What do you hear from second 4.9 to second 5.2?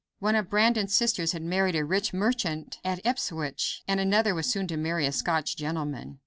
a